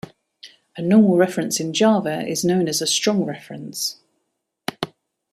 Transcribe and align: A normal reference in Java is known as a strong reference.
A 0.77 0.81
normal 0.81 1.17
reference 1.17 1.59
in 1.59 1.73
Java 1.75 2.25
is 2.25 2.43
known 2.43 2.67
as 2.67 2.81
a 2.81 2.87
strong 2.87 3.23
reference. 3.23 3.99